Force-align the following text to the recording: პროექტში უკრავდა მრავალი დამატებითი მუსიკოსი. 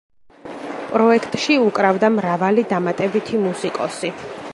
პროექტში 0.93 1.57
უკრავდა 1.65 2.09
მრავალი 2.15 2.63
დამატებითი 2.73 3.43
მუსიკოსი. 3.47 4.11